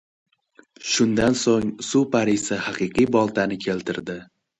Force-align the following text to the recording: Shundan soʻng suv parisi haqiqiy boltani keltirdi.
Shundan 0.91 1.35
soʻng 1.41 1.67
suv 1.87 2.07
parisi 2.15 2.57
haqiqiy 2.69 3.07
boltani 3.17 3.59
keltirdi. 3.67 4.17